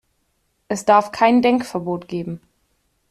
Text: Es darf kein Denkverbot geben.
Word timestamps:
Es 0.67 0.83
darf 0.83 1.11
kein 1.11 1.43
Denkverbot 1.43 2.07
geben. 2.07 2.41